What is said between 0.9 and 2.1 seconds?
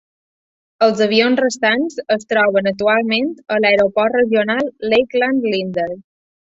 avions restants